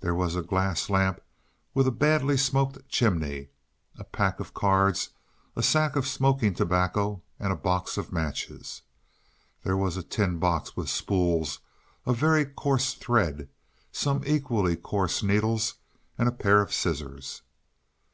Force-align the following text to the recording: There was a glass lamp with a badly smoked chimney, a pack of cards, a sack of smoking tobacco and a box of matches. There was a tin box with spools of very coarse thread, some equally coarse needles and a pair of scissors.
There 0.00 0.14
was 0.14 0.34
a 0.34 0.40
glass 0.40 0.88
lamp 0.88 1.20
with 1.74 1.86
a 1.86 1.90
badly 1.90 2.38
smoked 2.38 2.88
chimney, 2.88 3.48
a 3.98 4.04
pack 4.04 4.40
of 4.40 4.54
cards, 4.54 5.10
a 5.54 5.62
sack 5.62 5.94
of 5.94 6.06
smoking 6.08 6.54
tobacco 6.54 7.20
and 7.38 7.52
a 7.52 7.54
box 7.54 7.98
of 7.98 8.10
matches. 8.10 8.80
There 9.64 9.76
was 9.76 9.98
a 9.98 10.02
tin 10.02 10.38
box 10.38 10.74
with 10.74 10.88
spools 10.88 11.58
of 12.06 12.16
very 12.16 12.46
coarse 12.46 12.94
thread, 12.94 13.50
some 13.92 14.22
equally 14.24 14.74
coarse 14.74 15.22
needles 15.22 15.74
and 16.16 16.30
a 16.30 16.32
pair 16.32 16.62
of 16.62 16.72
scissors. 16.72 17.42